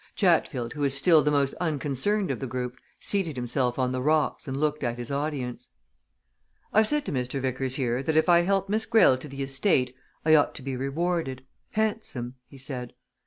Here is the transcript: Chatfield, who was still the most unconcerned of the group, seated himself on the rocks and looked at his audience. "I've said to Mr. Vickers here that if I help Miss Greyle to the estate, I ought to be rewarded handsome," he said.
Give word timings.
Chatfield, 0.15 0.73
who 0.73 0.81
was 0.81 0.97
still 0.97 1.21
the 1.21 1.29
most 1.29 1.53
unconcerned 1.61 2.31
of 2.31 2.39
the 2.39 2.47
group, 2.47 2.75
seated 2.99 3.35
himself 3.35 3.77
on 3.77 3.91
the 3.91 4.01
rocks 4.01 4.47
and 4.47 4.59
looked 4.59 4.83
at 4.83 4.97
his 4.97 5.11
audience. 5.11 5.69
"I've 6.73 6.87
said 6.87 7.05
to 7.05 7.11
Mr. 7.11 7.39
Vickers 7.39 7.75
here 7.75 8.01
that 8.01 8.17
if 8.17 8.27
I 8.27 8.41
help 8.41 8.67
Miss 8.67 8.87
Greyle 8.87 9.19
to 9.19 9.27
the 9.27 9.43
estate, 9.43 9.93
I 10.25 10.33
ought 10.33 10.55
to 10.55 10.63
be 10.63 10.75
rewarded 10.75 11.45
handsome," 11.73 12.33
he 12.47 12.57
said. 12.57 12.93